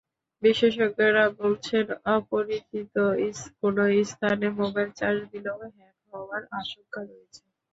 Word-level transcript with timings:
বিশেষজ্ঞরা 0.43 1.25
বলছেন, 1.39 1.85
অপরিচিত 2.15 2.95
কোনো 3.59 3.81
স্থানে 4.11 4.47
মোবাইল 4.59 4.89
চার্জ 4.99 5.19
দিলেও 5.31 5.57
হ্যাক 5.69 5.97
হওয়ার 6.11 6.43
আশঙ্কা 6.59 6.99
রয়েছে। 7.03 7.41